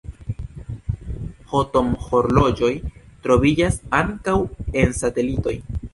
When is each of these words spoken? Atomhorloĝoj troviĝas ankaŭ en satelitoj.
Atomhorloĝoj 1.59 2.71
troviĝas 3.27 3.81
ankaŭ 3.99 4.37
en 4.85 5.01
satelitoj. 5.03 5.55